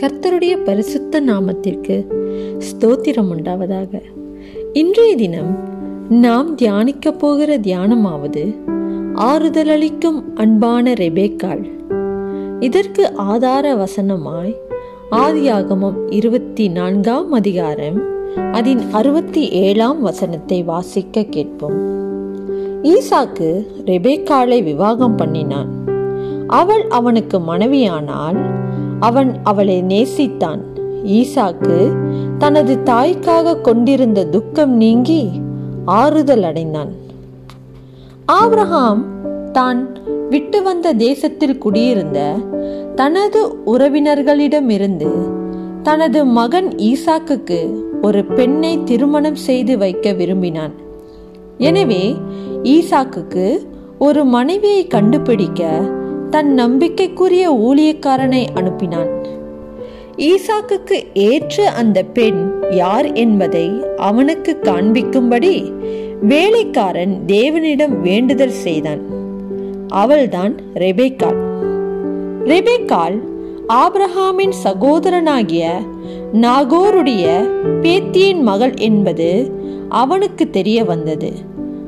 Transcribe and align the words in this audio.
கர்த்தருடைய 0.00 0.56
பரிசுத்த 0.64 1.20
நாமத்திற்கு 1.20 2.06
ஸ்தோத்திரம் 2.58 3.30
உண்டாவதாக. 3.34 4.02
இன்றைய 4.72 5.16
தினம் 5.16 5.58
நாம் 6.08 6.54
தியானிக்க 6.54 7.12
போகிற 7.12 7.58
தியானமாவது 7.58 8.56
ஆறுதல் 9.14 9.68
அளிக்கும் 9.68 10.36
அன்பான 10.36 10.92
ரெபேக்காள். 10.92 11.70
இதற்கு 12.60 13.14
ஆதார 13.14 13.74
வசனமாய் 13.74 14.54
ஆதியாகமம் 15.10 15.98
இருபத்தி 16.10 16.68
நான்காம் 16.68 17.32
அதிகாரம் 17.32 17.98
அதன் 18.52 18.82
அறுபத்தி 18.92 19.48
ஏழாம் 19.48 20.02
வசனத்தை 20.02 20.62
வாசிக்க 20.62 21.22
கேட்போம். 21.22 21.78
ஈசாக்கு 22.82 23.66
ரெபேக்காளை 23.84 24.62
விவாகம் 24.62 25.16
பண்ணினான். 25.16 25.70
அவள் 26.46 26.86
அவனுக்கு 26.88 27.38
மனைவியானால் 27.38 28.56
அவன் 29.00 29.30
அவளை 29.42 29.82
நேசித்தான். 29.82 30.60
ஈசாக்கு 31.18 31.76
தனது 32.38 32.78
தாய்க்காக 32.84 33.60
கொண்டிருந்த 33.60 34.24
துக்கம் 34.24 34.72
நீங்கி 34.76 35.22
ஆறுதல் 35.84 36.42
அடைந்தான். 36.42 36.90
ஆப்ரஹாம் 38.32 39.02
தான் 39.52 39.80
விட்டு 40.30 40.62
வந்த 40.62 40.92
தேசத்தில் 40.92 41.58
குடியிருந்த 41.58 42.20
தனது 42.94 43.40
உறவினர்களிடமிருந்து 43.66 45.10
தனது 45.82 46.24
மகன் 46.24 46.68
ஈசாக்குக்கு 46.68 47.60
ஒரு 48.02 48.24
பெண்ணை 48.24 48.82
திருமணம் 48.84 49.38
செய்து 49.48 49.78
வைக்க 49.78 50.12
விரும்பினான். 50.12 50.74
எனவே 51.58 52.14
ஈசாக்குக்கு 52.62 53.46
ஒரு 53.98 54.24
மனைவியை 54.24 54.86
கண்டுபிடிக்க 54.86 55.62
தன் 56.30 56.54
நம்பிக்கைக்குரிய 56.54 57.52
ஊழியக்காரனை 57.52 58.46
அனுப்பினான். 58.54 59.26
ஈசாக்குக்கு 60.16 61.06
ஏற்ற 61.14 61.70
அந்த 61.70 62.02
பெண் 62.02 62.52
யார் 62.70 63.12
என்பதை 63.12 63.70
அவனுக்கு 63.96 64.58
காண்பிக்கும்படி 64.62 65.72
வேலைக்காரன் 66.20 67.22
தேவனிடம் 67.26 68.00
வேண்டுதல் 68.00 68.50
செய்தான். 68.50 69.00
அவள்தான் 69.88 70.56
ரெபேக்காள். 70.74 71.38
ரெபேக்காள் 72.44 73.22
ஆப்ரஹாமின் 73.68 74.52
சகோதரனாகிய 74.64 75.64
நாகோருடைய 76.32 77.48
பேத்தியின் 77.82 78.40
மகள் 78.40 78.74
என்பது 78.76 79.52
அவனுக்கு 79.88 80.50
தெரிய 80.50 80.84
வந்தது. 80.84 81.32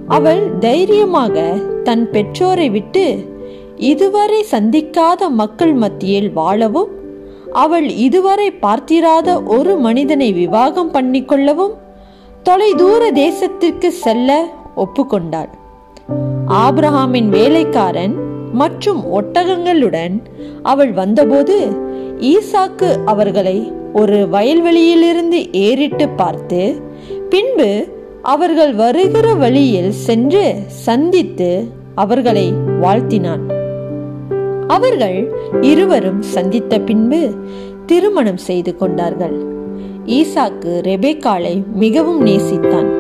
அவள் 0.08 0.58
தைரியமாக 0.58 1.56
தன் 1.82 2.10
பெற்றோரை 2.10 2.70
விட்டு 2.70 3.29
இதுவரை 3.80 4.44
சந்திக்காத 4.50 5.28
மக்கள் 5.30 5.74
மத்தியில் 5.74 6.32
வாழவும் 6.32 6.90
அவள் 7.52 7.88
இதுவரை 7.88 8.50
பார்த்திராத 8.50 9.42
ஒரு 9.42 9.76
மனிதனை 9.76 10.32
விவாகம் 10.32 10.92
பண்ணிக்கொள்ளவும் 10.94 11.74
தொலைதூர 12.42 13.10
தேசத்திற்கு 13.12 13.88
செல்ல 13.88 14.30
ஒப்புக்கொண்டாள். 14.76 15.48
ஆப்ரஹாமின் 16.46 17.28
வேலைக்காரன் 17.28 18.14
மற்றும் 18.52 19.00
ஒட்டகங்களுடன் 19.12 20.14
அவள் 20.62 20.92
வந்தபோது 20.92 21.56
ஈசாக்கு 22.20 22.90
அவர்களை 23.04 23.72
ஒரு 23.92 24.28
வயல்வெளியிலிருந்து 24.32 25.50
ஏறிட்டு 25.52 26.08
பார்த்து 26.08 26.82
பின்பு 27.28 27.70
அவர்கள் 28.22 28.74
வருகிற 28.74 29.34
வழியில் 29.34 29.92
சென்று 29.92 30.54
சந்தித்து 30.66 31.50
அவர்களை 31.94 32.52
வாழ்த்தினான். 32.82 33.59
அவர்கள் 34.76 35.18
இருவரும் 35.60 36.22
சந்தித்த 36.22 36.80
பின்பு 36.80 37.20
திருமணம் 37.86 38.40
செய்து 38.48 38.72
கொண்டார்கள். 38.76 39.36
ஈசாக்கு 40.18 40.72
ரெபேக்காலை 40.88 41.54
மிகவும் 41.74 42.20
நேசித்தான். 42.26 42.90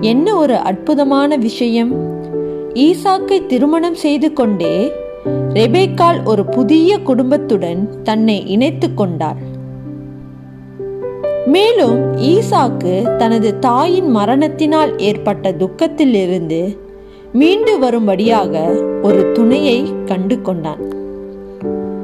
என்ன 0.00 0.36
ஒரு 0.36 0.56
அற்புதமான 0.70 1.36
விஷயம். 1.36 1.92
ஈசாக்கை 2.82 3.38
திருமணம் 3.46 3.98
செய்து 4.04 4.28
கொண்டே 4.32 4.74
ரெபேக்கால் 5.54 6.20
ஒரு 6.24 6.42
புதிய 6.44 6.96
குடும்பத்துடன் 6.98 7.82
தன்னை 8.02 8.36
இணைத்து 8.46 8.88
கொண்டார் 8.94 9.40
மேலும் 11.46 11.98
ஈசாக்கு 12.16 12.94
தனது 13.16 13.50
தாயின் 13.58 14.10
மரணத்தினால் 14.10 14.92
ஏற்பட்ட 14.98 15.52
துக்கத்திலிருந்து 15.52 16.60
மீண்டு 17.36 17.78
வரும்படியாக 17.78 18.60
ஒரு 19.02 19.32
துணையை 19.32 19.92
கண்டு 20.04 20.42
கொண்டான் 20.42 20.82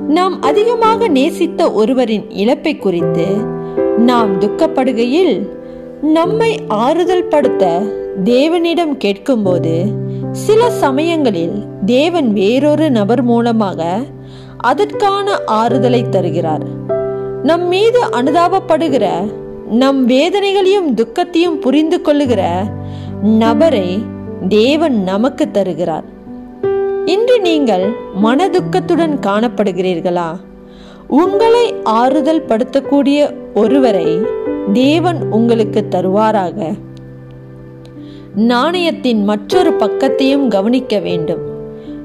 நாம் 0.08 0.42
அதிகமாக 0.42 1.08
நேசித்த 1.08 1.72
ஒருவரின் 1.72 2.30
இழப்பை 2.30 2.76
குறித்து 2.76 3.26
நாம் 3.96 4.40
துக்கப்படுகையில் 4.40 5.48
நம்மை 6.02 6.60
ஆறுதல் 6.68 7.24
படுத்த 7.24 7.82
தேவனிடம் 8.24 8.96
கேட்கும்போது 8.96 9.86
சில 10.32 10.70
சமயங்களில் 10.70 11.64
தேவன் 11.86 12.32
வேறொரு 12.32 12.90
நபர் 12.90 13.22
மூலமாக 13.22 14.00
அதற்கான 14.58 15.38
ஆறுதலை 15.46 16.08
தருகிறார். 16.08 16.62
நம் 17.42 17.68
மீது 17.68 18.00
அனுதாபப்படுகிற 18.04 19.06
நம் 19.66 20.08
வேதனைகளையும் 20.08 20.94
துக்கத்தையும் 20.94 21.58
புரிந்து 21.58 22.00
கொள்ளுகிற 22.00 22.64
நபரை 23.22 24.02
தேவன் 24.48 25.02
நமக்கு 25.02 25.50
தருகிறார். 25.50 26.04
இன்று 27.04 27.40
நீங்கள் 27.40 27.92
மனதுக்கத்துடன் 28.22 29.18
காணப்படுகிறீர்களா? 29.20 30.36
உங்களை 31.08 31.74
ஆறுதல் 31.82 32.44
படுத்தக்கூடிய 32.44 33.34
ஒருவரை 33.54 34.18
தேவன் 34.72 35.30
உங்களுக்கு 35.30 35.86
தருவாராக. 35.90 36.74
நாணயத்தின் 38.34 39.24
மற்றொரு 39.24 39.70
பக்கத்தையும் 39.70 40.48
கவனிக்க 40.48 40.98
வேண்டும். 40.98 41.40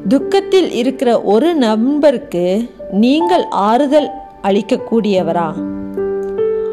துக்கத்தில் 0.07 0.71
இருக்கிற 0.71 1.21
ஒரு 1.21 1.53
நண்பருக்கு 1.53 2.69
நீங்கள் 2.91 3.45
ஆறுதல் 3.49 4.09
அளிக்கக்கூடியவரா? 4.43 5.53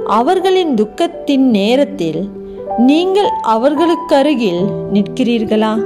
அவர்களின் 0.07 0.75
துக்கத்தின் 0.75 1.51
நேரத்தில் 1.51 2.29
நீங்கள் 2.79 3.29
அவர்களுக்கு 3.43 4.17
அருகில் 4.17 4.65
நிற்கிறீர்களா? 4.93 5.83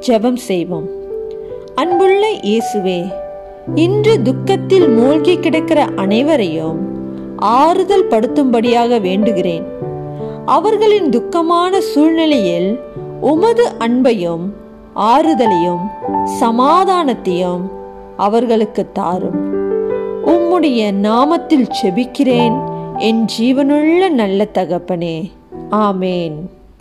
ஜெபம் 0.00 0.36
செய்வோம். 0.36 0.88
அன்புள்ள 1.74 2.26
இயேசுவே 2.30 3.12
இன்று 3.74 4.22
துக்கத்தில் 4.22 4.88
மூழ்கி 4.88 5.38
கிடக்கிற 5.38 5.84
அனைவரையும் 5.96 6.78
ஆறுதல் 7.36 8.08
படுத்தும்படியாக 8.08 8.98
வேண்டுகிறேன். 8.98 9.62
அவர்களின் 10.44 11.08
துக்கமான 11.08 11.78
சூழ்நிலையில் 11.78 12.80
உமது 13.20 13.72
அன்பையும் 13.78 14.52
ஆறுதலையும் 14.96 15.84
சமாதானத்தையும் 16.40 17.60
அவர்களுக்கு 18.16 18.92
தாரும். 18.92 19.52
உம்முடைய 20.26 20.92
நாமத்தில் 21.02 21.70
செபிக்கிறேன் 21.82 22.56
என் 22.98 23.24
ஜீவனுள்ள 23.38 24.10
நல்ல 24.10 24.46
தகப்பனே 24.54 25.30
Amen. 25.72 26.63